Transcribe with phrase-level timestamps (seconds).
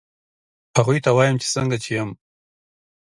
[0.77, 2.09] هغوی ته وایم چې څنګه چې یم